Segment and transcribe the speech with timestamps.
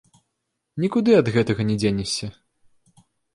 [0.85, 2.31] Нікуды ад гэтага не дзенешся.